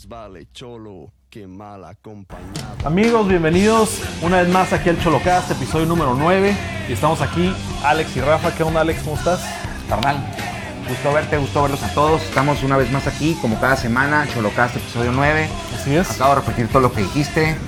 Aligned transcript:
Más 0.00 0.08
vale 0.08 0.48
cholo 0.54 1.12
que 1.28 1.46
mal 1.46 1.84
acompañado. 1.84 2.86
Amigos, 2.86 3.28
bienvenidos 3.28 4.00
una 4.22 4.40
vez 4.40 4.48
más 4.48 4.72
aquí 4.72 4.88
al 4.88 4.98
Cholocast, 4.98 5.50
episodio 5.50 5.84
número 5.84 6.14
9. 6.14 6.56
Y 6.88 6.92
estamos 6.92 7.20
aquí, 7.20 7.54
Alex 7.84 8.16
y 8.16 8.22
Rafa. 8.22 8.54
¿Qué 8.54 8.62
onda, 8.62 8.80
Alex? 8.80 9.02
¿Cómo 9.02 9.16
estás? 9.16 9.44
Carnal, 9.90 10.16
gusto 10.88 11.12
verte, 11.12 11.36
gusto 11.36 11.60
verlos 11.60 11.82
a 11.82 11.92
todos. 11.92 12.22
Estamos 12.22 12.62
una 12.62 12.78
vez 12.78 12.90
más 12.90 13.06
aquí, 13.06 13.36
como 13.42 13.60
cada 13.60 13.76
semana, 13.76 14.26
Cholocast, 14.32 14.76
episodio 14.76 15.12
9. 15.12 15.50
Así 15.74 15.94
es. 15.94 16.10
Acabo 16.12 16.34
de 16.34 16.40
repetir 16.40 16.68
todo 16.68 16.80
lo 16.80 16.92
que 16.92 17.02
dijiste. 17.02 17.58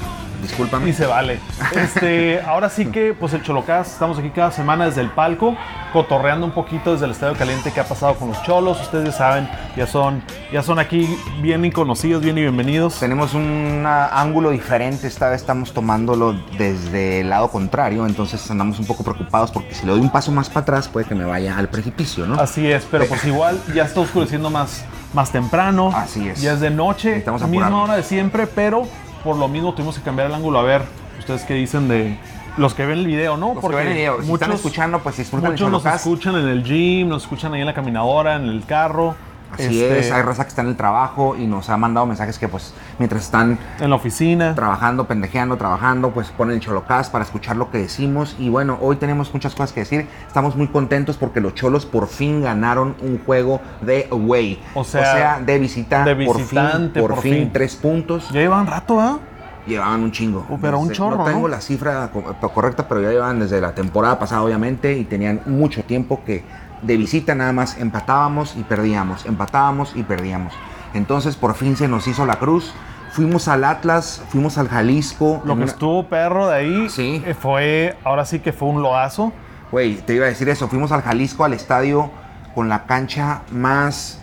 Discúlpame. 0.43 0.90
Y 0.90 0.93
se 0.93 1.06
vale. 1.06 1.40
Este, 1.75 2.40
ahora 2.43 2.68
sí 2.68 2.86
que, 2.86 3.14
pues 3.14 3.32
el 3.32 3.43
Cholocast, 3.43 3.93
estamos 3.93 4.18
aquí 4.18 4.30
cada 4.30 4.50
semana 4.50 4.86
desde 4.86 5.00
el 5.00 5.08
palco, 5.11 5.57
cotorreando 5.93 6.44
un 6.44 6.53
poquito 6.53 6.93
desde 6.93 7.07
el 7.07 7.12
Estadio 7.12 7.35
Caliente 7.35 7.71
qué 7.72 7.80
ha 7.80 7.85
pasado 7.85 8.14
con 8.16 8.29
los 8.29 8.43
cholos. 8.43 8.80
Ustedes 8.80 9.07
ya 9.07 9.13
saben, 9.13 9.49
ya 9.76 9.86
son, 9.86 10.22
ya 10.52 10.63
son 10.63 10.79
aquí 10.79 11.08
bien 11.40 11.64
y 11.64 11.71
conocidos, 11.71 12.22
bien 12.22 12.36
y 12.39 12.43
bienvenidos. 12.43 12.99
Tenemos 12.99 13.35
un 13.35 13.85
ángulo 13.86 14.50
diferente, 14.50 15.07
esta 15.07 15.29
vez 15.29 15.40
estamos 15.40 15.72
tomándolo 15.72 16.35
desde 16.58 17.21
el 17.21 17.30
lado 17.30 17.49
contrario, 17.49 18.07
entonces 18.07 18.50
andamos 18.50 18.79
un 18.79 18.86
poco 18.86 19.04
preocupados 19.04 19.50
porque 19.50 19.74
si 19.74 19.86
le 19.86 19.93
doy 19.93 20.00
un 20.00 20.11
paso 20.11 20.32
más 20.32 20.49
para 20.49 20.61
atrás 20.63 20.88
puede 20.88 21.07
que 21.07 21.14
me 21.14 21.24
vaya 21.24 21.57
al 21.57 21.68
precipicio, 21.68 22.27
¿no? 22.27 22.40
Así 22.40 22.71
es, 22.71 22.86
pero 22.90 23.07
pues 23.07 23.24
igual 23.24 23.61
ya 23.74 23.85
está 23.85 24.00
oscureciendo 24.00 24.50
más, 24.50 24.85
más 25.14 25.30
temprano. 25.30 25.90
Así 25.94 26.29
es. 26.29 26.40
Ya 26.40 26.52
es 26.54 26.61
de 26.61 26.71
noche, 26.71 27.08
Necesitamos 27.11 27.43
misma 27.43 27.66
apurarnos. 27.66 27.85
hora 27.85 27.96
de 27.96 28.02
siempre, 28.02 28.46
pero 28.46 28.86
por 29.22 29.36
lo 29.36 29.49
mismo 29.49 29.72
tuvimos 29.75 29.96
que 29.96 30.03
cambiar 30.03 30.29
el 30.29 30.35
ángulo. 30.35 30.58
A 30.58 30.62
ver, 30.62 30.82
ustedes 31.18 31.44
qué 31.44 31.54
dicen 31.54 31.89
de 31.89 32.19
los 32.56 32.75
que 32.75 32.84
ven 32.84 32.98
el 32.98 33.06
video, 33.06 33.36
¿no? 33.36 33.55
Los 33.55 33.64
que 33.64 33.75
ven 33.75 33.89
el 33.89 33.94
video, 33.94 34.22
si 34.22 34.33
están 34.33 34.53
escuchando, 34.53 34.98
pues 35.00 35.19
el 35.19 35.41
Muchos 35.41 35.70
nos 35.70 35.86
escuchan 35.86 36.36
en 36.36 36.48
el 36.48 36.62
gym, 36.64 37.08
nos 37.08 37.22
escuchan 37.22 37.55
ahí 37.55 37.61
en 37.61 37.66
la 37.66 37.74
caminadora, 37.74 38.36
en 38.36 38.46
el 38.46 38.64
carro. 38.64 39.14
Así 39.53 39.83
este, 39.83 39.98
es, 40.00 40.11
hay 40.12 40.22
raza 40.22 40.45
que 40.45 40.48
está 40.48 40.62
en 40.62 40.69
el 40.69 40.77
trabajo 40.77 41.36
y 41.36 41.47
nos 41.47 41.69
ha 41.70 41.77
mandado 41.77 42.06
mensajes 42.06 42.39
que 42.39 42.48
pues 42.48 42.72
mientras 42.98 43.22
están 43.22 43.58
En 43.81 43.91
la 43.91 43.97
oficina. 43.97 44.55
trabajando, 44.55 45.06
pendejeando, 45.06 45.56
trabajando, 45.56 46.11
pues 46.12 46.28
ponen 46.31 46.55
el 46.55 46.61
Cholocast 46.61 47.12
para 47.12 47.25
escuchar 47.25 47.56
lo 47.56 47.70
que 47.70 47.78
decimos. 47.78 48.36
Y 48.39 48.48
bueno, 48.48 48.78
hoy 48.80 48.97
tenemos 48.97 49.33
muchas 49.34 49.53
cosas 49.55 49.73
que 49.73 49.80
decir. 49.80 50.06
Estamos 50.27 50.56
muy 50.56 50.69
contentos 50.69 51.17
porque 51.17 51.41
los 51.41 51.55
Cholos 51.55 51.84
por 51.86 52.08
fin 52.08 52.42
ganaron 52.42 52.95
un 53.03 53.20
juego 53.25 53.61
de 53.83 54.08
away. 54.11 54.62
O 54.75 54.84
sea, 54.84 55.41
de 55.45 55.58
visita. 55.58 56.05
de 56.05 56.17
por 56.27 56.41
fin, 56.41 56.91
por, 56.95 57.11
por 57.11 57.20
fin, 57.23 57.34
fin. 57.34 57.50
tres 57.53 57.77
puntos. 57.77 58.28
Ya 58.30 58.41
llevan 58.41 58.67
rato, 58.67 58.98
¿ah? 59.00 59.19
Llevaban 59.67 60.03
un 60.03 60.11
chingo. 60.11 60.45
Oh, 60.50 60.58
pero 60.61 60.80
un 60.80 60.91
chorro, 60.91 61.19
No 61.19 61.25
tengo 61.25 61.42
¿no? 61.42 61.48
la 61.48 61.61
cifra 61.61 62.11
co- 62.12 62.50
correcta, 62.53 62.89
pero 62.89 63.00
ya 63.00 63.11
llevan 63.11 63.39
desde 63.39 63.61
la 63.61 63.73
temporada 63.73 64.19
pasada, 64.19 64.42
obviamente, 64.42 64.97
y 64.98 65.05
tenían 65.05 65.41
mucho 65.47 65.84
tiempo 65.84 66.20
que 66.27 66.42
de 66.83 66.97
visita 66.97 67.34
nada 67.34 67.52
más 67.52 67.78
empatábamos 67.78 68.56
y 68.56 68.62
perdíamos, 68.64 69.25
empatábamos 69.27 69.92
y 69.94 70.02
perdíamos. 70.02 70.52
Entonces, 70.94 71.36
por 71.36 71.55
fin 71.55 71.77
se 71.77 71.89
nos 71.89 72.06
hizo 72.08 72.27
la 72.27 72.36
cruz. 72.36 72.72
Fuimos 73.12 73.47
al 73.48 73.64
Atlas, 73.64 74.22
fuimos 74.28 74.58
al 74.58 74.69
Jalisco. 74.69 75.42
Lo 75.44 75.55
que 75.55 75.62
una- 75.62 75.64
estuvo 75.66 76.06
perro 76.08 76.48
de 76.48 76.56
ahí 76.56 76.89
Sí. 76.91 77.22
eh, 77.27 77.34
fue, 77.34 77.97
ahora 78.05 78.24
sí 78.24 78.41
que 78.41 78.52
fue 78.52 78.69
un 78.69 78.83
loazo. 78.83 79.33
Güey, 79.70 79.97
te 79.97 80.14
iba 80.14 80.27
a 80.27 80.28
decir 80.28 80.48
eso. 80.48 80.69
Fuimos 80.69 80.92
al 80.92 81.02
Jalisco, 81.02 81.44
al 81.44 81.52
estadio 81.55 82.11
con 82.55 82.69
la 82.69 82.84
cancha 82.84 83.42
más 83.50 84.19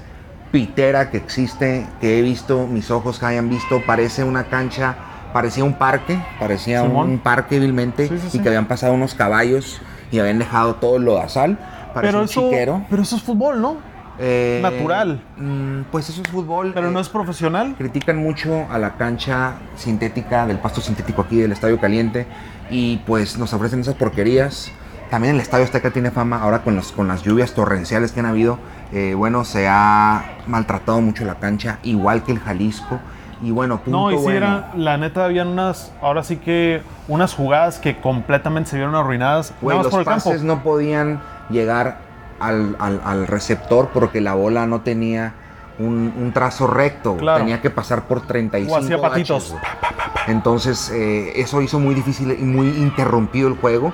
pitera 0.51 1.11
que 1.11 1.17
existe, 1.17 1.85
que 2.01 2.19
he 2.19 2.21
visto, 2.21 2.67
mis 2.67 2.89
ojos 2.91 3.19
que 3.19 3.25
hayan 3.27 3.49
visto. 3.49 3.81
Parece 3.85 4.23
una 4.23 4.45
cancha, 4.45 4.95
parecía 5.33 5.63
un 5.63 5.73
parque, 5.73 6.19
parecía 6.39 6.81
Simón. 6.83 7.09
un 7.11 7.19
parque 7.19 7.59
vilmente 7.59 8.07
Sí, 8.07 8.17
sí, 8.29 8.37
y 8.37 8.41
que 8.41 8.49
habían 8.49 8.65
pasado 8.65 8.93
unos 8.93 9.13
caballos 9.13 9.81
y 10.11 10.19
habían 10.19 10.39
dejado 10.39 10.75
todo 10.75 10.97
el 10.97 11.03
lodazal. 11.05 11.57
Parecía 11.93 12.01
Pero 12.11 12.19
un 12.19 12.25
eso, 12.25 12.41
chiquero. 12.41 12.81
pero 12.89 13.01
eso 13.01 13.15
es 13.15 13.23
fútbol, 13.23 13.61
¿no? 13.61 13.77
Eh, 14.21 14.59
natural. 14.61 15.21
mm, 15.37 15.81
pues 15.91 16.09
eso 16.09 16.21
es 16.21 16.27
fútbol. 16.29 16.71
Pero 16.73 16.89
eh, 16.89 16.91
no 16.91 16.99
es 16.99 17.07
profesional. 17.09 17.75
Critican 17.77 18.17
mucho 18.17 18.65
a 18.69 18.77
la 18.77 18.95
cancha 18.97 19.53
sintética, 19.77 20.45
del 20.45 20.59
pasto 20.59 20.81
sintético 20.81 21.21
aquí 21.21 21.37
del 21.37 21.51
Estadio 21.53 21.79
Caliente 21.79 22.27
y 22.69 22.97
pues 23.07 23.37
nos 23.37 23.53
ofrecen 23.53 23.79
esas 23.79 23.95
porquerías. 23.95 24.71
También 25.09 25.35
el 25.35 25.41
Estadio 25.41 25.63
Azteca 25.63 25.89
tiene 25.91 26.11
fama 26.11 26.41
ahora 26.41 26.63
con, 26.63 26.75
los, 26.75 26.91
con 26.91 27.07
las 27.07 27.23
lluvias 27.23 27.53
torrenciales 27.53 28.11
que 28.11 28.19
han 28.19 28.25
habido. 28.27 28.59
eh, 28.91 29.13
bueno, 29.15 29.43
se 29.45 29.67
ha 29.69 30.23
maltratado 30.47 30.99
mucho 31.01 31.23
la 31.25 31.35
cancha, 31.35 31.79
igual 31.83 32.23
que 32.23 32.31
el 32.33 32.39
Jalisco. 32.39 32.99
Y 33.41 33.51
bueno, 33.51 33.77
punto 33.81 33.91
No, 33.97 34.11
y 34.11 34.17
si 34.17 34.21
bueno. 34.23 34.37
era, 34.37 34.71
la 34.75 34.97
neta, 34.97 35.23
habían 35.23 35.47
unas, 35.47 35.93
ahora 36.01 36.23
sí 36.23 36.35
que 36.37 36.81
unas 37.07 37.33
jugadas 37.33 37.79
que 37.79 37.97
completamente 38.01 38.69
se 38.71 38.75
vieron 38.75 38.95
arruinadas. 38.95 39.53
Güey, 39.61 39.77
los 39.77 39.87
por 39.87 40.01
el 40.01 40.05
campo. 40.05 40.25
pases 40.25 40.43
no 40.43 40.61
podían 40.61 41.21
llegar 41.49 41.99
al, 42.39 42.75
al- 42.79 43.01
al 43.03 43.27
receptor 43.27 43.89
porque 43.93 44.21
la 44.21 44.33
bola 44.33 44.65
no 44.65 44.81
tenía 44.81 45.33
un, 45.77 46.13
un 46.17 46.31
trazo 46.33 46.67
recto. 46.67 47.17
Claro. 47.17 47.39
Tenía 47.39 47.61
que 47.61 47.69
pasar 47.69 48.03
por 48.07 48.21
35 48.25 48.73
O 48.73 48.77
hacía 48.77 49.01
patitos. 49.01 49.53
baches, 49.53 49.59
güey. 49.83 50.09
Entonces, 50.27 50.91
eh, 50.93 51.33
eso 51.35 51.61
hizo 51.61 51.79
muy 51.79 51.95
difícil 51.95 52.31
y 52.39 52.43
muy 52.43 52.67
interrumpido 52.67 53.47
el 53.47 53.55
juego. 53.55 53.93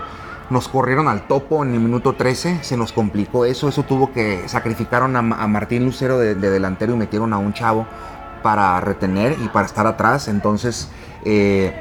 Nos 0.49 0.67
corrieron 0.67 1.07
al 1.07 1.27
topo 1.27 1.63
en 1.63 1.73
el 1.73 1.79
minuto 1.79 2.13
13, 2.13 2.59
se 2.63 2.77
nos 2.77 2.91
complicó 2.91 3.45
eso. 3.45 3.67
Eso 3.69 3.83
tuvo 3.83 4.11
que 4.11 4.47
sacrificaron 4.47 5.15
a 5.15 5.21
Martín 5.21 5.85
Lucero 5.85 6.19
de, 6.19 6.35
de 6.35 6.49
delantero 6.51 6.94
y 6.94 6.97
metieron 6.97 7.33
a 7.33 7.38
un 7.38 7.53
chavo 7.53 7.88
para 8.44 8.79
retener 8.79 9.35
y 9.44 9.47
para 9.47 9.65
estar 9.65 9.88
atrás. 9.88 10.27
Entonces, 10.27 10.89
eh, 11.23 11.73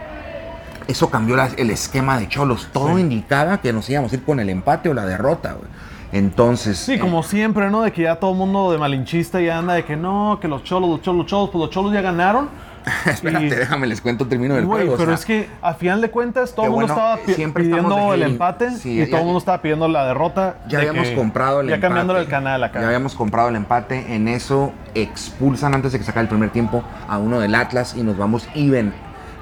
eso 0.89 1.11
cambió 1.11 1.37
la- 1.37 1.51
el 1.57 1.71
esquema 1.71 2.19
de 2.19 2.29
Cholos. 2.29 2.69
Todo 2.73 2.95
Sí. 2.97 3.01
indicaba 3.03 3.59
que 3.61 3.73
nos 3.73 3.89
íbamos 3.91 4.13
a 4.13 4.17
ir 4.17 4.23
con 4.25 4.41
el 4.41 4.49
empate 4.51 4.89
o 4.89 4.95
la 4.95 5.07
derrota. 5.07 5.53
güey. 5.53 5.69
Entonces, 6.13 6.79
Sí, 6.79 6.95
eh, 6.95 6.99
como 7.01 7.23
siempre, 7.25 7.71
¿no? 7.71 7.83
De 7.83 7.93
que 7.93 8.03
ya 8.03 8.17
todo 8.17 8.31
el 8.33 8.37
mundo 8.39 8.71
de 8.71 8.79
malinchista 8.79 9.41
ya 9.41 9.59
anda 9.59 9.75
de 9.75 9.85
que 9.85 9.97
no, 9.97 10.39
que 10.41 10.47
los 10.47 10.63
cholos, 10.63 10.89
los 10.89 11.03
cholos, 11.03 11.19
los 11.23 11.27
cholos, 11.27 11.51
pues 11.51 11.61
los 11.61 11.71
cholos 11.71 11.93
ya 11.93 12.03
ganaron. 12.03 12.49
espérate, 13.07 13.47
y- 13.47 13.51
déjame 13.51 13.87
les 13.87 14.01
cuento, 14.01 14.27
termino 14.27 14.55
del 14.55 14.67
juego. 14.67 14.93
o 14.93 14.97
pero 14.97 15.07
sea, 15.07 15.15
es 15.15 15.25
que 15.25 15.49
a 15.63 15.73
final 15.75 16.03
de 16.03 16.11
cuentas 16.11 16.55
todo 16.55 16.67
el 16.67 16.71
mundo 16.73 16.87
bueno, 16.95 17.15
estaba 17.15 17.35
siempre 17.35 17.65
pidiendo 17.65 18.13
el 18.13 18.23
empate 18.23 18.71
sí, 18.73 18.91
y 18.91 18.97
ya- 18.99 19.07
todo 19.07 19.21
el 19.21 19.25
mundo 19.25 19.39
estaba 19.39 19.63
pidiendo 19.63 19.89
la 19.89 20.05
derrota. 20.07 20.57
Ya 20.69 20.81
de 20.81 20.89
habíamos 20.91 21.09
que- 21.09 21.15
comprado 21.17 21.61
el 21.63 21.69
Ya 21.69 21.75
empate. 21.77 21.89
cambiándole 21.89 22.21
el 22.21 22.29
canal 22.29 22.63
acá. 22.63 22.81
Ya 22.81 22.87
habíamos 22.87 23.15
comprado 23.15 23.49
el 23.49 23.57
empate. 23.57 24.15
En 24.15 24.29
eso 24.29 24.73
expulsan 24.95 25.75
antes 25.75 25.93
de 25.93 25.99
que 25.99 26.05
se 26.05 26.11
acabe 26.11 26.25
el 26.25 26.29
primer 26.29 26.51
tiempo 26.51 26.85
a 27.09 27.19
uno 27.19 27.41
del 27.41 27.55
Atlas 27.55 27.95
y 27.97 28.03
nos 28.03 28.17
vamos 28.19 28.47
even. 28.55 28.93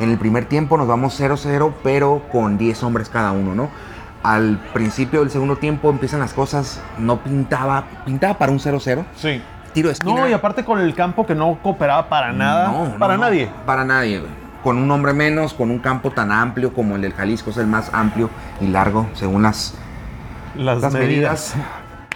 En 0.02 0.10
el 0.10 0.18
primer 0.18 0.46
tiempo 0.46 0.76
nos 0.76 0.88
vamos 0.88 1.20
0-0, 1.20 1.72
pero 1.84 2.24
con 2.32 2.58
10 2.58 2.82
hombres 2.82 3.08
cada 3.08 3.30
uno, 3.30 3.54
¿no? 3.54 3.68
Al 4.24 4.58
principio 4.72 5.20
del 5.20 5.30
segundo 5.30 5.56
tiempo 5.56 5.90
empiezan 5.90 6.18
las 6.18 6.32
cosas, 6.34 6.80
no 6.98 7.18
pintaba, 7.22 7.84
pintaba 8.04 8.34
para 8.34 8.50
un 8.50 8.58
0-0. 8.58 9.04
Sí. 9.14 9.40
Tiro 9.72 9.88
de 9.90 9.92
esquina. 9.92 10.20
No, 10.22 10.28
y 10.28 10.32
aparte 10.32 10.64
con 10.64 10.80
el 10.80 10.92
campo 10.96 11.24
que 11.24 11.36
no 11.36 11.56
cooperaba 11.62 12.08
para 12.08 12.32
nada. 12.32 12.68
No, 12.72 12.98
para 12.98 13.14
no, 13.16 13.22
nadie. 13.22 13.48
Para 13.64 13.84
nadie, 13.84 14.18
güey. 14.18 14.30
Con 14.64 14.76
un 14.76 14.90
hombre 14.90 15.12
menos, 15.12 15.54
con 15.54 15.70
un 15.70 15.78
campo 15.78 16.10
tan 16.10 16.32
amplio 16.32 16.74
como 16.74 16.96
el 16.96 17.02
del 17.02 17.12
Jalisco, 17.12 17.50
es 17.50 17.56
el 17.58 17.68
más 17.68 17.94
amplio 17.94 18.28
y 18.60 18.66
largo 18.66 19.06
según 19.14 19.42
las, 19.44 19.74
Las, 20.56 20.80
las 20.80 20.92
medidas. 20.92 21.54
medidas. 21.54 21.54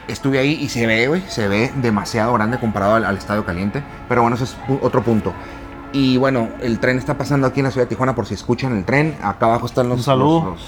Estuve 0.09 0.41
ahí 0.41 0.59
y 0.61 0.69
se 0.69 0.87
ve, 0.89 1.07
güey, 1.07 1.23
se 1.29 1.47
ve 1.47 1.73
demasiado 1.77 2.33
grande 2.35 2.59
comparado 2.59 2.97
al, 2.97 3.05
al 3.05 3.17
estadio 3.17 3.45
caliente. 3.45 3.83
Pero 4.09 4.23
bueno, 4.23 4.35
eso 4.35 4.45
es 4.45 4.57
otro 4.83 5.03
punto. 5.03 5.33
Y 5.97 6.17
bueno, 6.19 6.49
el 6.61 6.79
tren 6.79 6.99
está 6.99 7.17
pasando 7.17 7.47
aquí 7.47 7.61
en 7.61 7.65
la 7.65 7.71
ciudad 7.71 7.87
de 7.87 7.89
Tijuana 7.89 8.15
por 8.15 8.27
si 8.27 8.35
escuchan 8.35 8.77
el 8.77 8.85
tren. 8.85 9.17
Acá 9.23 9.47
abajo 9.47 9.65
están 9.67 9.89
los. 9.89 9.99
Un 9.99 10.05
saludo. 10.05 10.45
los- 10.51 10.61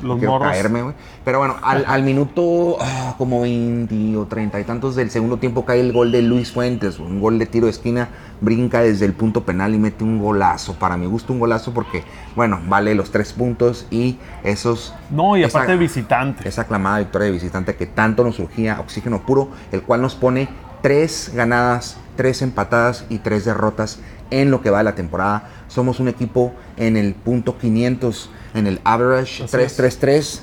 los- 0.00 0.22
Los 0.22 0.40
caerme, 0.40 0.82
güey. 0.82 0.94
Pero 1.24 1.40
bueno, 1.40 1.56
al, 1.60 1.84
al 1.86 2.04
minuto 2.04 2.76
ah, 2.80 3.16
como 3.18 3.40
20 3.40 4.16
o 4.16 4.26
30 4.26 4.60
y 4.60 4.64
tantos 4.64 4.94
del 4.94 5.10
segundo 5.10 5.38
tiempo 5.38 5.64
cae 5.64 5.80
el 5.80 5.92
gol 5.92 6.12
de 6.12 6.22
Luis 6.22 6.52
Fuentes, 6.52 7.00
un 7.00 7.20
gol 7.20 7.38
de 7.40 7.46
tiro 7.46 7.66
de 7.66 7.72
esquina, 7.72 8.08
brinca 8.40 8.80
desde 8.80 9.04
el 9.06 9.12
punto 9.12 9.42
penal 9.42 9.74
y 9.74 9.78
mete 9.78 10.04
un 10.04 10.20
golazo. 10.22 10.74
Para 10.74 10.96
mi 10.96 11.06
gusto 11.06 11.32
un 11.32 11.40
golazo 11.40 11.74
porque, 11.74 12.04
bueno, 12.36 12.60
vale 12.68 12.94
los 12.94 13.10
tres 13.10 13.32
puntos 13.32 13.86
y 13.90 14.18
esos... 14.44 14.94
No, 15.10 15.36
y 15.36 15.42
esa- 15.42 15.58
aparte 15.58 15.76
visitante. 15.76 16.48
esa 16.48 16.62
aclamada 16.62 17.00
victoria 17.00 17.26
de 17.26 17.32
visitante 17.32 17.74
que 17.74 17.86
tanto 17.86 18.22
nos 18.22 18.36
surgía, 18.36 18.78
oxígeno 18.80 19.18
puro, 19.26 19.48
el 19.72 19.82
cual 19.82 20.00
nos 20.00 20.14
pone 20.14 20.48
tres 20.80 21.32
ganadas, 21.34 21.98
tres 22.14 22.40
empatadas 22.40 23.04
y 23.08 23.18
tres 23.18 23.44
derrotas 23.44 23.98
en 24.30 24.50
lo 24.50 24.60
que 24.60 24.70
va 24.70 24.78
de 24.78 24.84
la 24.84 24.94
temporada. 24.94 25.48
Somos 25.68 26.00
un 26.00 26.08
equipo 26.08 26.52
en 26.76 26.96
el 26.96 27.14
punto 27.14 27.58
500, 27.58 28.30
en 28.54 28.66
el 28.66 28.80
average 28.84 29.44
Así 29.44 29.56
3-3-3, 29.56 30.40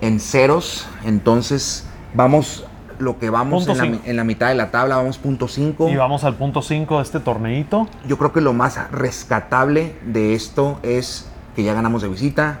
en 0.00 0.20
ceros. 0.20 0.86
Entonces, 1.04 1.86
vamos 2.14 2.64
lo 2.98 3.18
que 3.18 3.30
vamos 3.30 3.66
la, 3.66 3.84
en 3.84 4.16
la 4.16 4.24
mitad 4.24 4.48
de 4.48 4.54
la 4.54 4.70
tabla, 4.70 4.96
vamos 4.96 5.18
punto 5.18 5.48
5. 5.48 5.88
Y 5.88 5.96
vamos 5.96 6.24
al 6.24 6.34
punto 6.34 6.62
5 6.62 6.96
de 6.96 7.02
este 7.02 7.20
torneito. 7.20 7.88
Yo 8.06 8.18
creo 8.18 8.32
que 8.32 8.40
lo 8.40 8.52
más 8.52 8.90
rescatable 8.90 9.94
de 10.04 10.34
esto 10.34 10.80
es 10.82 11.28
que 11.54 11.62
ya 11.62 11.74
ganamos 11.74 12.02
de 12.02 12.08
visita. 12.08 12.60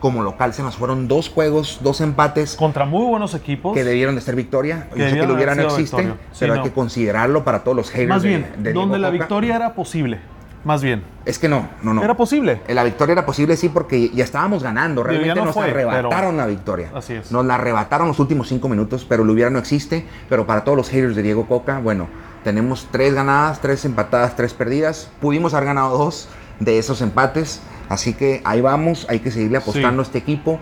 Como 0.00 0.22
local 0.22 0.52
se 0.54 0.62
nos 0.62 0.76
fueron 0.76 1.06
dos 1.08 1.28
juegos, 1.28 1.78
dos 1.82 2.00
empates 2.00 2.56
Contra 2.56 2.84
muy 2.86 3.04
buenos 3.04 3.34
equipos. 3.34 3.74
que 3.74 3.84
debieron 3.84 4.14
de 4.16 4.20
ser 4.22 4.34
victoria. 4.34 4.88
Que 4.92 4.98
Yo 5.00 5.08
sé 5.10 5.20
que 5.20 5.26
lo 5.26 5.34
hubiera 5.34 5.54
no 5.54 5.64
existe. 5.64 6.02
Sí, 6.02 6.08
pero 6.40 6.54
hay 6.54 6.58
no. 6.60 6.64
que 6.64 6.72
considerarlo 6.72 7.44
para 7.44 7.62
todos 7.62 7.76
los 7.76 7.90
haters 7.90 8.08
Más 8.08 8.22
de- 8.22 8.28
bien, 8.30 8.46
de 8.56 8.62
Diego 8.72 8.80
donde 8.80 8.98
la 8.98 9.08
Coca. 9.08 9.18
victoria 9.18 9.56
era 9.56 9.74
posible. 9.74 10.18
más 10.64 10.82
bien. 10.82 11.02
Es 11.24 11.38
que 11.38 11.48
no, 11.48 11.68
no, 11.82 11.94
no. 11.94 12.02
Era 12.02 12.14
posible. 12.16 12.60
Eh, 12.68 12.74
La 12.74 12.84
victoria 12.84 13.12
era 13.12 13.24
posible, 13.24 13.56
sí, 13.56 13.68
porque 13.70 14.10
ya 14.10 14.24
estábamos 14.24 14.62
ganando. 14.62 15.02
Realmente 15.02 15.34
no 15.34 15.46
nos 15.46 15.54
fue, 15.54 15.64
arrebataron 15.64 16.10
pero- 16.10 16.32
la 16.32 16.46
victoria. 16.46 16.90
Así 16.94 17.14
es. 17.14 17.30
Nos 17.32 17.44
la 17.46 17.54
arrebataron 17.54 18.08
los 18.08 18.18
últimos 18.20 18.48
cinco 18.48 18.68
minutos, 18.68 19.06
pero 19.08 19.24
lo 19.24 19.32
hubiera 19.32 19.48
no 19.50 19.58
existe. 19.58 20.04
Pero 20.28 20.46
para 20.46 20.62
todos 20.64 20.76
los 20.76 20.88
haters 20.90 21.14
de 21.16 21.22
Diego 21.22 21.46
Coca, 21.46 21.78
bueno, 21.78 22.08
tenemos 22.44 22.88
tres 22.90 23.14
ganadas, 23.14 23.60
tres 23.60 23.84
empatadas, 23.86 24.36
tres 24.36 24.52
perdidas. 24.54 25.10
Pudimos 25.20 25.54
haber 25.54 25.66
ganado 25.66 25.96
dos 25.96 26.28
de 26.58 26.78
esos 26.78 27.00
empates. 27.00 27.60
Así 27.90 28.14
que 28.14 28.40
ahí 28.44 28.62
vamos, 28.62 29.04
hay 29.10 29.18
que 29.18 29.30
seguirle 29.30 29.58
apostando 29.58 30.00
a 30.00 30.04
este 30.04 30.16
equipo. 30.16 30.58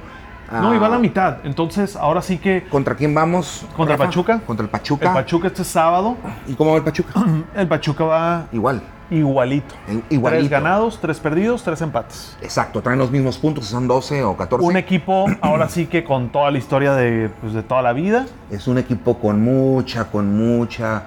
No, 0.50 0.74
y 0.74 0.78
va 0.78 0.86
a 0.86 0.90
la 0.90 0.96
Ah, 0.96 0.98
mitad. 0.98 1.36
Entonces, 1.44 1.94
ahora 1.94 2.22
sí 2.22 2.38
que 2.38 2.64
¿Contra 2.70 2.94
quién 2.94 3.14
vamos? 3.14 3.66
¿Contra 3.76 3.96
Rafa? 3.96 4.06
Pachuca? 4.06 4.40
Contra 4.46 4.62
el 4.64 4.68
el 4.68 4.70
Pachuca. 4.70 5.12
Pachuca 5.12 5.46
este 5.48 5.62
sábado, 5.62 6.16
¿Y 6.46 6.54
cómo 6.54 6.70
va 6.70 6.78
el 6.78 6.82
Pachuca? 6.84 7.12
el 7.54 7.68
Pachuca 7.68 8.04
va 8.04 8.46
Igual. 8.50 8.80
igualito. 9.10 9.74
I- 9.92 10.14
igualito. 10.14 10.40
Tres 10.40 10.50
ganados, 10.50 10.98
tres 11.02 11.20
perdidos, 11.20 11.62
tres 11.62 11.82
empates. 11.82 12.34
Exacto, 12.40 12.80
traen 12.80 12.98
los 12.98 13.10
mismos 13.10 13.36
puntos, 13.36 13.66
son 13.66 13.86
12 13.86 14.22
o 14.24 14.34
14. 14.38 14.64
Un 14.66 14.78
equipo, 14.78 15.26
ahora 15.42 15.68
sí 15.68 15.84
que 15.86 16.02
con 16.02 16.30
toda 16.30 16.50
la 16.50 16.56
historia 16.56 16.94
de, 16.94 17.28
pues, 17.42 17.52
de 17.52 17.62
toda 17.62 17.82
la 17.82 17.92
vida. 17.92 18.24
Es 18.50 18.66
un 18.68 18.78
equipo 18.78 19.18
con 19.18 19.42
mucha, 19.42 20.04
con 20.06 20.34
mucha 20.34 21.02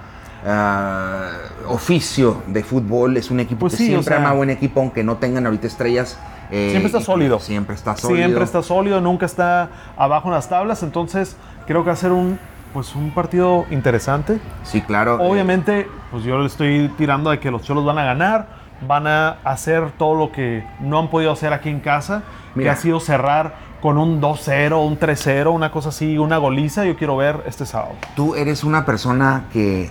ah, 0.46 1.28
oficio 1.68 2.42
de 2.46 2.62
fútbol. 2.62 3.16
Es 3.16 3.30
un 3.30 3.40
equipo 3.40 3.60
Pues 3.60 3.72
que 3.72 3.78
sí, 3.78 3.84
o 3.84 3.86
siempre 3.88 4.14
sea- 4.14 4.16
arma 4.18 4.32
buen 4.34 4.50
equipo, 4.50 4.80
aunque 4.80 5.02
no 5.04 5.16
tengan 5.16 5.46
ahorita 5.46 5.66
estrellas. 5.66 6.18
eh, 6.50 6.68
Siempre 6.70 6.86
está 6.86 7.00
sólido. 7.00 7.38
Siempre 7.40 7.74
está 7.74 7.96
sólido. 7.96 8.16
Siempre 8.18 8.44
está 8.44 8.62
sólido, 8.62 9.00
nunca 9.00 9.26
está 9.26 9.68
abajo 9.96 10.28
en 10.28 10.34
las 10.34 10.48
tablas. 10.48 10.82
Entonces, 10.82 11.36
creo 11.66 11.82
que 11.82 11.86
va 11.88 11.92
a 11.94 11.96
ser 11.96 12.12
un, 12.12 12.38
pues, 12.72 12.94
un 12.94 13.10
partido 13.10 13.64
interesante. 13.70 14.38
Sí, 14.62 14.80
claro. 14.82 15.14
eh, 15.20 15.28
Obviamente, 15.30 15.88
pues 16.10 16.24
yo 16.24 16.38
le 16.38 16.46
estoy 16.46 16.90
tirando 16.98 17.30
de 17.30 17.38
que 17.40 17.50
los 17.50 17.62
cholos 17.62 17.84
van 17.84 17.98
a 17.98 18.04
ganar, 18.04 18.46
van 18.86 19.06
a 19.06 19.38
hacer 19.44 19.92
todo 19.92 20.14
lo 20.14 20.32
que 20.32 20.64
no 20.80 20.98
han 20.98 21.08
podido 21.08 21.32
hacer 21.32 21.52
aquí 21.52 21.68
en 21.68 21.80
casa, 21.80 22.22
Mira. 22.54 22.72
que 22.72 22.78
ha 22.78 22.82
sido 22.82 23.00
cerrar 23.00 23.54
con 23.80 23.96
un 23.98 24.20
2-0, 24.20 24.84
un 24.86 24.98
3-0, 24.98 25.52
una 25.52 25.70
cosa 25.70 25.88
así, 25.88 26.18
una 26.18 26.36
goliza. 26.36 26.84
Yo 26.84 26.96
quiero 26.96 27.16
ver 27.16 27.42
este 27.46 27.64
sábado. 27.66 27.92
tú 28.14 28.34
eres 28.34 28.62
una 28.64 28.84
persona 28.84 29.44
que 29.52 29.90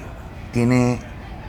tiene 0.51 0.99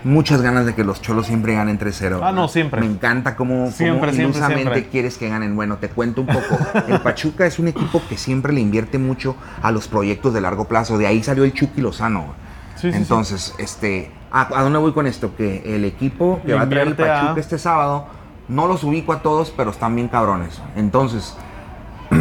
muchas 0.04 0.42
ganas 0.42 0.66
de 0.66 0.74
que 0.74 0.82
los 0.84 1.00
cholos 1.00 1.26
siempre 1.26 1.54
ganen 1.54 1.78
3-0. 1.78 2.20
Ah, 2.22 2.32
no, 2.32 2.48
siempre. 2.48 2.80
Me 2.80 2.86
encanta 2.86 3.36
cómo, 3.36 3.70
Siempre, 3.70 4.00
cómo 4.00 4.12
siempre, 4.12 4.22
ilusamente 4.38 4.62
siempre. 4.74 4.88
quieres 4.88 5.16
que 5.18 5.28
ganen. 5.28 5.54
Bueno, 5.54 5.76
te 5.76 5.88
cuento 5.88 6.22
un 6.22 6.26
poco. 6.28 6.58
El 6.88 7.00
Pachuca 7.02 7.46
es 7.46 7.58
un 7.58 7.68
equipo 7.68 8.02
que 8.08 8.16
siempre 8.16 8.52
le 8.52 8.60
invierte 8.60 8.98
mucho 8.98 9.36
a 9.62 9.70
los 9.70 9.86
proyectos 9.88 10.34
de 10.34 10.40
largo 10.40 10.66
plazo. 10.66 10.98
De 10.98 11.06
ahí 11.06 11.22
salió 11.22 11.44
el 11.44 11.52
Chucky 11.52 11.80
Lozano. 11.80 12.20
güey. 12.20 12.32
Sí, 12.76 12.90
sí, 12.90 12.96
Entonces, 12.98 13.54
este, 13.58 14.10
¿a, 14.32 14.58
a 14.58 14.62
dónde 14.62 14.78
voy 14.80 14.92
con 14.92 15.06
esto? 15.06 15.36
Que 15.36 15.62
el 15.76 15.84
equipo 15.84 16.40
que 16.42 16.48
Le 16.48 16.54
va 16.54 16.62
a 16.62 16.68
traer 16.68 16.88
el 16.88 16.94
a- 16.94 16.96
Pachuca 16.96 17.40
este 17.40 17.58
sábado, 17.58 18.06
no 18.48 18.66
los 18.66 18.82
ubico 18.82 19.12
a 19.12 19.22
todos, 19.22 19.52
pero 19.56 19.70
están 19.70 19.94
bien 19.94 20.08
cabrones. 20.08 20.60
Entonces, 20.74 21.36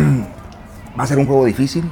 va 1.00 1.04
a 1.04 1.08
ser 1.08 1.18
un 1.18 1.26
juego 1.26 1.46
difícil, 1.46 1.84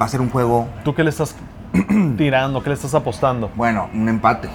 va 0.00 0.04
a 0.04 0.08
ser 0.08 0.20
un 0.20 0.28
juego, 0.30 0.68
¿Tú 0.84 0.94
qué 0.94 1.02
le 1.04 1.10
estás 1.10 1.34
tirando? 2.16 2.62
¿Qué 2.62 2.68
le 2.70 2.74
estás 2.74 2.94
apostando? 2.94 3.50
bueno, 3.54 3.88
un 3.94 4.08
empate, 4.08 4.48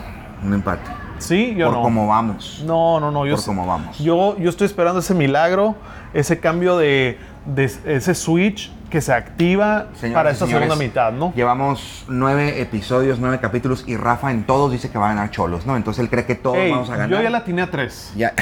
un 0.43 0.53
empate. 0.53 0.89
Sí, 1.19 1.55
yo 1.55 1.67
por 1.67 1.77
no. 1.77 1.81
cómo 1.81 2.07
vamos. 2.07 2.63
No, 2.65 2.99
no, 2.99 3.09
no. 3.09 3.25
Yo, 3.25 3.35
Por 3.37 3.45
cómo 3.45 3.65
vamos. 3.65 3.97
Yo, 3.97 4.37
yo 4.37 4.49
estoy 4.49 4.65
esperando 4.67 4.99
ese 4.99 5.15
milagro, 5.15 5.75
ese 6.13 6.39
cambio 6.39 6.77
de, 6.77 7.17
de 7.45 7.63
ese 7.65 8.13
switch 8.13 8.71
que 8.91 9.01
se 9.01 9.11
activa 9.13 9.87
Señoras 9.95 10.13
para 10.19 10.31
esta 10.31 10.45
señores, 10.45 10.67
segunda 10.69 10.85
mitad, 10.85 11.11
¿no? 11.11 11.33
Llevamos 11.35 12.05
nueve 12.07 12.61
episodios, 12.61 13.19
nueve 13.19 13.39
capítulos 13.41 13.83
y 13.87 13.97
Rafa 13.97 14.31
en 14.31 14.43
todos 14.45 14.71
dice 14.71 14.91
que 14.91 14.97
va 14.99 15.07
a 15.07 15.13
ganar 15.15 15.31
Cholos, 15.31 15.65
¿no? 15.65 15.75
Entonces 15.75 16.03
él 16.03 16.09
cree 16.09 16.25
que 16.25 16.35
todos 16.35 16.57
Ey, 16.57 16.71
vamos 16.71 16.89
a 16.91 16.97
ganar. 16.97 17.09
yo 17.09 17.21
ya 17.21 17.29
la 17.31 17.39
atiné 17.39 17.63
a 17.63 17.71
tres. 17.71 18.13
Ya. 18.15 18.33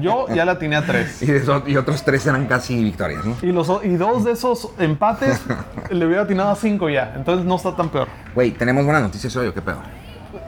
Yo 0.00 0.26
ya 0.34 0.44
la 0.44 0.52
atiné 0.52 0.76
a 0.76 0.86
tres. 0.86 1.22
y, 1.22 1.70
y 1.72 1.76
otros 1.76 2.04
tres 2.04 2.26
eran 2.26 2.46
casi 2.46 2.82
victorias, 2.82 3.24
¿no? 3.24 3.36
Y, 3.42 3.52
los, 3.52 3.70
y 3.84 3.96
dos 3.96 4.24
de 4.24 4.32
esos 4.32 4.70
empates 4.78 5.40
le 5.90 6.06
hubiera 6.06 6.22
atinado 6.22 6.50
a 6.50 6.56
cinco 6.56 6.88
ya. 6.88 7.12
Entonces 7.16 7.44
no 7.46 7.56
está 7.56 7.74
tan 7.76 7.88
peor. 7.88 8.08
Güey, 8.34 8.50
tenemos 8.52 8.84
buenas 8.84 9.02
noticias 9.02 9.34
hoy, 9.36 9.48
¿o 9.48 9.54
qué 9.54 9.62
pedo? 9.62 9.78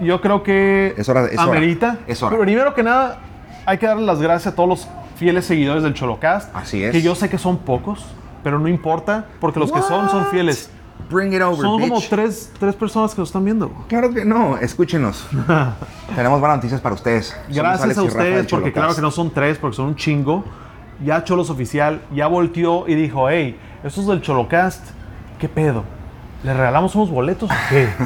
Yo 0.00 0.20
creo 0.20 0.42
que 0.42 0.94
Es 0.96 1.08
hora 1.08 1.22
de- 1.24 1.34
es 1.34 1.38
hora. 1.38 1.50
amerita. 1.50 1.98
Es 2.06 2.22
hora. 2.22 2.36
Primero 2.38 2.74
que 2.74 2.82
nada, 2.82 3.18
hay 3.64 3.78
que 3.78 3.86
darle 3.86 4.04
las 4.04 4.20
gracias 4.20 4.52
a 4.52 4.56
todos 4.56 4.68
los 4.68 4.88
fieles 5.16 5.44
seguidores 5.46 5.82
del 5.82 5.94
Cholocast. 5.94 6.54
Así 6.54 6.82
es. 6.84 6.92
Que 6.92 7.02
yo 7.02 7.14
sé 7.14 7.28
que 7.30 7.38
son 7.38 7.58
pocos, 7.58 8.04
pero 8.42 8.58
no 8.58 8.68
importa, 8.68 9.26
porque 9.40 9.58
los 9.60 9.72
que 9.72 9.80
son 9.82 10.08
son 10.10 10.26
fieles. 10.26 10.70
Bring 11.10 11.32
it 11.34 11.40
over, 11.42 11.60
Son 11.60 11.80
como 11.80 11.96
bitch. 11.96 12.08
tres, 12.08 12.52
tres 12.58 12.74
personas 12.74 13.14
que 13.14 13.20
nos 13.20 13.28
están 13.28 13.44
viendo. 13.44 13.70
Claro 13.88 14.12
que 14.12 14.24
no, 14.24 14.56
escúchenos. 14.58 15.26
Tenemos 16.16 16.40
buenas 16.40 16.58
noticias 16.58 16.80
para 16.80 16.94
ustedes. 16.94 17.28
Somos 17.28 17.56
Gracias 17.56 17.82
Alex 17.82 17.98
a 17.98 18.02
ustedes, 18.02 18.46
porque 18.48 18.72
claro 18.72 18.94
que 18.94 19.00
no 19.00 19.10
son 19.10 19.30
tres, 19.30 19.58
porque 19.58 19.76
son 19.76 19.86
un 19.86 19.96
chingo. 19.96 20.44
Ya 21.04 21.22
Cholos 21.22 21.50
Oficial 21.50 22.02
ya 22.12 22.26
volteó 22.26 22.88
y 22.88 22.94
dijo, 22.94 23.28
hey, 23.28 23.56
estos 23.84 24.06
del 24.06 24.20
Cholocast, 24.22 24.84
¿qué 25.38 25.48
pedo? 25.48 25.84
¿Le 26.42 26.54
regalamos 26.54 26.94
unos 26.94 27.10
boletos 27.10 27.50
o 27.50 27.54
qué? 27.70 27.88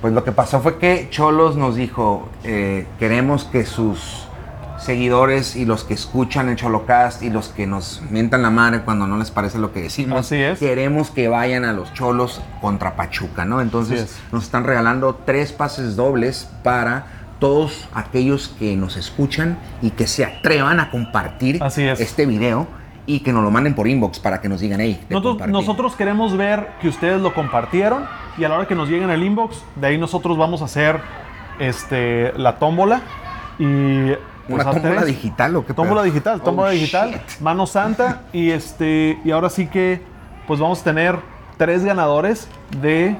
Pues 0.00 0.12
lo 0.12 0.22
que 0.24 0.30
pasó 0.30 0.60
fue 0.60 0.76
que 0.76 1.08
Cholos 1.10 1.56
nos 1.56 1.74
dijo, 1.74 2.28
eh, 2.44 2.86
queremos 2.98 3.44
que 3.44 3.64
sus 3.64 4.25
seguidores 4.78 5.56
y 5.56 5.64
los 5.64 5.84
que 5.84 5.94
escuchan 5.94 6.48
el 6.48 6.56
Cholocast 6.56 7.22
y 7.22 7.30
los 7.30 7.48
que 7.48 7.66
nos 7.66 8.02
mientan 8.10 8.42
la 8.42 8.50
madre 8.50 8.80
cuando 8.80 9.06
no 9.06 9.16
les 9.16 9.30
parece 9.30 9.58
lo 9.58 9.72
que 9.72 9.82
decimos, 9.82 10.20
Así 10.20 10.36
es. 10.36 10.58
queremos 10.58 11.10
que 11.10 11.28
vayan 11.28 11.64
a 11.64 11.72
los 11.72 11.92
Cholos 11.94 12.40
contra 12.60 12.96
Pachuca, 12.96 13.44
¿no? 13.44 13.60
Entonces 13.60 14.00
es. 14.02 14.20
nos 14.32 14.44
están 14.44 14.64
regalando 14.64 15.14
tres 15.24 15.52
pases 15.52 15.96
dobles 15.96 16.48
para 16.62 17.06
todos 17.38 17.88
aquellos 17.94 18.48
que 18.58 18.76
nos 18.76 18.96
escuchan 18.96 19.58
y 19.82 19.90
que 19.90 20.06
se 20.06 20.24
atrevan 20.24 20.80
a 20.80 20.90
compartir 20.90 21.62
Así 21.62 21.82
es. 21.86 22.00
este 22.00 22.24
video 22.26 22.66
y 23.08 23.20
que 23.20 23.32
nos 23.32 23.44
lo 23.44 23.50
manden 23.50 23.74
por 23.74 23.86
inbox 23.86 24.18
para 24.18 24.40
que 24.40 24.48
nos 24.48 24.60
digan, 24.60 24.80
hey, 24.80 25.00
Nosotros, 25.10 25.32
compartí". 25.34 25.52
nosotros 25.52 25.96
queremos 25.96 26.36
ver 26.36 26.70
que 26.80 26.88
ustedes 26.88 27.20
lo 27.20 27.34
compartieron 27.34 28.04
y 28.38 28.44
a 28.44 28.48
la 28.48 28.56
hora 28.56 28.66
que 28.66 28.74
nos 28.74 28.88
lleguen 28.88 29.10
al 29.10 29.22
inbox, 29.22 29.62
de 29.76 29.86
ahí 29.86 29.98
nosotros 29.98 30.36
vamos 30.36 30.60
a 30.62 30.64
hacer 30.64 31.00
este, 31.58 32.32
la 32.36 32.58
tómbola 32.58 33.02
y... 33.58 34.12
¿Una 34.48 34.64
pues, 34.64 34.66
a 34.66 34.70
tómbola 34.80 35.00
tres- 35.02 35.06
digital 35.16 35.56
o 35.56 35.66
qué 35.66 35.74
Tómbola 35.74 36.02
pedo? 36.02 36.12
digital, 36.12 36.38
Oh, 36.40 36.44
tómbola 36.44 36.70
digital, 36.70 37.10
shit. 37.10 37.40
mano 37.40 37.66
santa 37.66 38.22
y 38.32 38.50
este 38.50 39.18
y 39.24 39.30
ahora 39.30 39.50
sí 39.50 39.66
que 39.66 40.00
pues 40.46 40.60
vamos 40.60 40.80
a 40.80 40.84
tener 40.84 41.18
tres 41.56 41.84
ganadores 41.84 42.48
de 42.80 43.16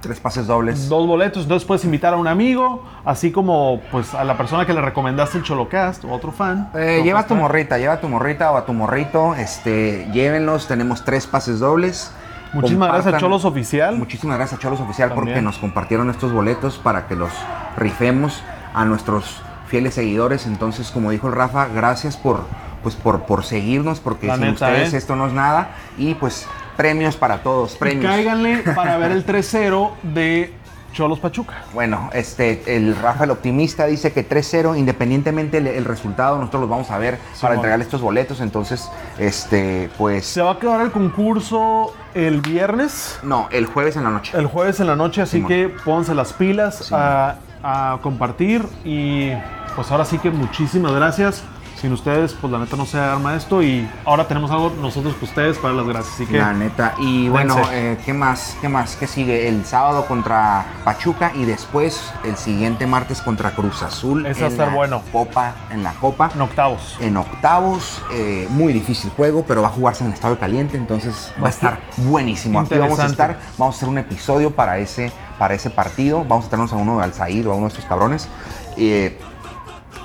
Tres 0.00 0.20
pases 0.20 0.46
dobles. 0.46 0.88
dos 0.88 1.06
boletos. 1.06 1.42
Entonces 1.44 1.66
puedes 1.66 1.84
invitar 1.84 2.14
a 2.14 2.16
un 2.16 2.28
amigo, 2.28 2.84
así 3.04 3.32
como 3.32 3.80
pues 3.90 4.14
a 4.14 4.22
la 4.24 4.36
persona 4.36 4.64
que 4.64 4.72
le 4.72 4.80
recomendaste 4.80 5.38
el 5.38 5.42
Cholocast 5.44 6.04
o 6.04 6.12
otro 6.12 6.30
fan. 6.32 6.70
Eh, 6.74 7.00
lleva 7.02 7.20
a 7.20 7.26
tu 7.26 7.34
morrita, 7.34 7.76
lleva 7.78 7.94
a 7.94 8.00
tu 8.00 8.08
morrita 8.08 8.52
o 8.52 8.56
a 8.56 8.64
tu 8.66 8.72
morrito, 8.72 9.34
este, 9.34 10.06
llévenlos, 10.12 10.68
tenemos 10.68 11.04
tres 11.04 11.26
pases 11.26 11.58
dobles. 11.58 12.12
Muchísimas 12.52 12.92
gracias 12.92 13.14
a. 13.14 13.18
Cholos 13.18 13.44
Oficial. 13.44 13.96
Muchísimas 13.96 14.36
gracias 14.38 14.60
a 14.60 14.62
Cholos 14.62 14.80
Oficial 14.80 15.12
porque 15.12 15.42
nos 15.42 15.58
compartieron 15.58 16.08
estos 16.10 16.32
boletos 16.32 16.78
para 16.78 17.08
que 17.08 17.16
los 17.16 17.30
rifemos 17.76 18.42
a 18.74 18.84
nuestros 18.84 19.42
fieles 19.68 19.94
seguidores. 19.94 20.46
Entonces, 20.46 20.90
como 20.90 21.10
dijo 21.10 21.28
el 21.28 21.34
Rafa, 21.34 21.66
gracias 21.68 22.16
por, 22.16 22.40
pues, 22.82 22.94
por, 22.94 23.22
por 23.22 23.44
seguirnos, 23.44 24.00
porque 24.00 24.26
La 24.26 24.34
sin 24.34 24.44
neta, 24.44 24.68
ustedes 24.68 24.94
¿eh? 24.94 24.96
esto 24.98 25.16
no 25.16 25.26
es 25.26 25.32
nada. 25.32 25.70
Y 25.98 26.14
pues 26.14 26.46
premios 26.76 27.16
para 27.16 27.38
todos, 27.42 27.74
Y 27.74 27.78
premios. 27.78 28.04
cáiganle 28.06 28.58
para 28.74 28.96
ver 28.98 29.12
el 29.12 29.24
3-0 29.26 29.90
de 30.02 30.52
Cholos 30.92 31.18
Pachuca. 31.18 31.62
Bueno, 31.74 32.08
este, 32.14 32.74
el 32.74 32.96
Rafa 32.96 33.24
el 33.24 33.30
optimista 33.30 33.84
dice 33.86 34.12
que 34.12 34.26
3-0, 34.26 34.78
independientemente 34.78 35.58
el, 35.58 35.66
el 35.66 35.84
resultado, 35.84 36.38
nosotros 36.38 36.62
los 36.62 36.70
vamos 36.70 36.90
a 36.90 36.96
ver 36.96 37.18
para 37.18 37.34
Simón. 37.34 37.54
entregar 37.56 37.80
estos 37.82 38.00
boletos. 38.00 38.40
Entonces, 38.40 38.88
este, 39.18 39.90
pues, 39.98 40.24
Se 40.26 40.40
va 40.40 40.50
a 40.50 40.54
acabar 40.54 40.80
el 40.80 40.90
concurso 40.92 41.94
el 42.14 42.40
viernes, 42.40 43.18
no, 43.22 43.46
el 43.52 43.66
jueves 43.66 43.96
en 43.96 44.04
la 44.04 44.10
noche. 44.10 44.32
el 44.38 44.46
jueves 44.46 44.80
en 44.80 44.86
la 44.86 44.96
noche, 44.96 45.20
así 45.20 45.44
que 45.44 45.68
pónganse 45.84 46.14
las 46.14 46.32
pilas 46.32 46.90
a, 46.90 47.36
a 47.62 47.98
compartir 48.02 48.66
y 48.84 49.30
pues 49.74 49.90
ahora 49.90 50.04
sí 50.04 50.18
que 50.18 50.30
muchísimas 50.30 50.92
gracias. 50.92 51.42
Sin 51.80 51.92
ustedes, 51.92 52.32
pues 52.32 52.50
la 52.50 52.58
neta 52.58 52.74
no 52.74 52.86
se 52.86 52.98
arma 52.98 53.36
esto 53.36 53.62
y 53.62 53.86
ahora 54.06 54.26
tenemos 54.26 54.50
algo 54.50 54.72
nosotros 54.80 55.12
con 55.12 55.24
ustedes 55.28 55.58
para 55.58 55.74
las 55.74 55.86
gracias. 55.86 56.14
Así 56.14 56.24
que 56.26 56.38
La 56.38 56.54
neta. 56.54 56.94
Y 56.96 57.28
bueno, 57.28 57.54
eh, 57.70 57.98
¿qué 58.02 58.14
más? 58.14 58.56
¿Qué 58.62 58.68
más? 58.70 58.96
¿Qué 58.96 59.06
sigue? 59.06 59.46
El 59.46 59.62
sábado 59.66 60.06
contra 60.06 60.64
Pachuca 60.84 61.32
y 61.34 61.44
después 61.44 62.14
el 62.24 62.36
siguiente 62.38 62.86
martes 62.86 63.20
contra 63.20 63.50
Cruz 63.50 63.82
Azul. 63.82 64.24
Ese 64.24 64.40
va 64.40 64.46
a 64.46 64.48
en 64.48 64.52
estar 64.52 64.68
la 64.68 64.74
bueno. 64.74 65.02
Copa, 65.12 65.54
en 65.70 65.82
la 65.82 65.92
Copa. 65.92 66.30
en 66.34 66.40
octavos. 66.40 66.96
En 66.98 67.14
octavos, 67.18 68.00
eh, 68.10 68.46
muy 68.48 68.72
difícil 68.72 69.10
juego, 69.10 69.44
pero 69.46 69.60
va 69.60 69.68
a 69.68 69.72
jugarse 69.72 70.02
en 70.02 70.08
el 70.08 70.14
estado 70.14 70.38
caliente, 70.38 70.78
entonces 70.78 71.30
va 71.42 71.48
a 71.48 71.50
estar 71.50 71.78
buenísimo. 71.98 72.58
Aquí 72.58 72.70
vamos 72.78 72.98
a 73.00 73.04
Interesante. 73.06 73.34
estar, 73.42 73.54
vamos 73.58 73.74
a 73.74 73.76
hacer 73.76 73.88
un 73.90 73.98
episodio 73.98 74.50
para 74.50 74.78
ese, 74.78 75.12
para 75.38 75.54
ese 75.54 75.70
partido. 75.70 76.24
Vamos 76.24 76.46
a 76.46 76.50
tenernos 76.50 76.72
a 76.72 76.76
uno 76.76 76.98
de 76.98 77.04
Alzair 77.04 77.46
o 77.48 77.52
a 77.52 77.54
uno 77.54 77.66
de 77.66 77.72
estos 77.72 77.84
cabrones. 77.84 78.28
Eh, 78.76 79.18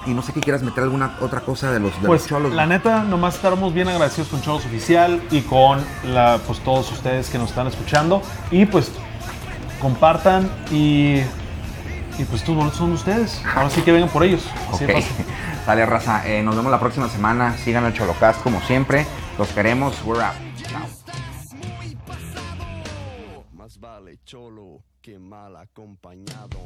y 0.06 0.12
no 0.12 0.22
sé 0.22 0.34
qué 0.34 0.40
quieras 0.40 0.64
meter 0.64 0.84
alguna 0.84 1.18
otra 1.22 1.42
cosa 1.42 1.72
de 1.72 1.80
los, 1.80 1.92
pues, 1.94 2.22
los 2.22 2.28
cholos. 2.28 2.54
La 2.54 2.66
neta, 2.66 3.04
nomás 3.04 3.36
estamos 3.36 3.74
bien 3.74 3.88
agradecidos 3.88 4.30
con 4.30 4.42
Cholos 4.42 4.66
Oficial 4.66 5.22
y 5.30 5.42
con 5.42 5.84
pues, 6.48 6.60
todos 6.60 6.92
ustedes 6.92 7.30
que 7.30 7.38
nos 7.38 7.50
están 7.50 7.68
escuchando. 7.68 8.22
Y 8.50 8.66
pues 8.66 8.92
compartan 9.80 10.50
y, 10.72 11.20
y 12.18 12.24
pues 12.30 12.44
tus 12.44 12.74
son 12.74 12.94
ustedes. 12.94 13.42
Ahora 13.56 13.70
sí 13.70 13.82
que 13.82 13.92
vengan 13.92 14.10
por 14.10 14.24
ellos. 14.24 14.44
Así 14.72 14.86
okay. 14.86 15.06
Sale 15.66 15.86
raza. 15.88 16.28
Eh, 16.28 16.42
nos 16.42 16.56
vemos 16.56 16.72
la 16.72 16.80
próxima 16.80 17.08
semana. 17.08 17.56
Sigan 17.58 17.86
al 17.86 17.94
Cholocast 17.94 18.42
como 18.42 18.62
siempre. 18.62 19.06
Los 19.38 19.50
queremos. 19.50 20.02
We're 20.04 20.24
out. 20.24 20.36
Chao. 20.68 20.82
Más 23.54 23.80
vale 23.80 24.18
cholo 24.26 24.91
que 25.02 25.18
mal 25.18 25.56
acompañado. 25.56 26.60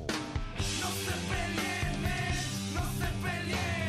No 0.81 0.89
se 0.89 1.15
peleen, 1.29 2.73
no 2.73 2.81
se 2.81 3.07
peleen. 3.23 3.84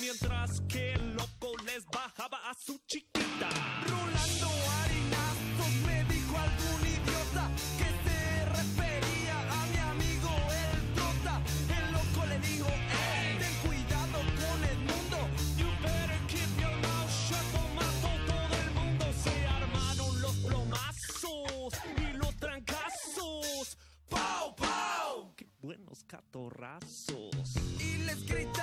mientras 0.00 0.60
que 0.62 0.94
el 0.94 1.14
loco 1.14 1.52
les 1.64 1.84
bajaba 1.86 2.38
a 2.50 2.54
su 2.54 2.78
chiquita. 2.86 3.48
Rulando 3.86 4.48
harinazos 4.80 5.48
pues 5.58 5.74
me 5.86 6.04
dijo 6.04 6.36
algún 6.38 6.86
idiota 6.86 7.50
que 7.78 7.88
se 8.04 8.44
refería 8.46 9.36
a 9.50 9.66
mi 9.66 9.78
amigo 9.78 10.30
el 10.64 10.94
trota. 10.94 11.42
El 11.78 11.92
loco 11.92 12.26
le 12.26 12.38
dijo, 12.40 12.66
hey, 12.68 13.38
ten 13.38 13.54
cuidado 13.68 14.18
con 14.42 14.64
el 14.64 14.78
mundo. 14.78 15.18
You 15.56 15.68
better 15.82 16.20
keep 16.28 16.50
your 16.60 16.76
mouth 16.86 17.10
shut, 17.10 17.44
tomato 17.52 18.10
todo 18.26 18.56
el 18.62 18.70
mundo. 18.72 19.04
Se 19.24 19.46
armaron 19.46 20.20
los 20.20 20.36
plomazos 20.36 21.72
y 21.96 22.16
los 22.16 22.36
trancazos. 22.36 23.78
¡Pau, 24.08 24.54
pau! 24.56 25.34
¡Qué 25.36 25.46
buenos 25.60 26.04
catorrazos! 26.04 27.56
Y 27.78 27.98
les 28.04 28.24
grité 28.26 28.57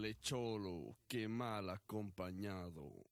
sale 0.00 0.16
cholo, 0.18 0.96
que 1.06 1.28
mal 1.28 1.68
acompañado. 1.68 3.09